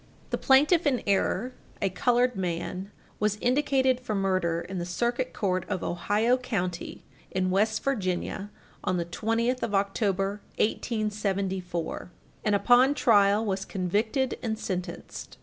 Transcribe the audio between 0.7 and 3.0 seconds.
in error, a colored man,